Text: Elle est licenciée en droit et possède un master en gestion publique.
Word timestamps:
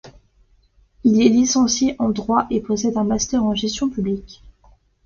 Elle 1.05 1.21
est 1.21 1.29
licenciée 1.29 1.95
en 1.99 2.09
droit 2.09 2.47
et 2.49 2.59
possède 2.59 2.97
un 2.97 3.03
master 3.03 3.43
en 3.45 3.53
gestion 3.53 3.87
publique. 3.87 4.41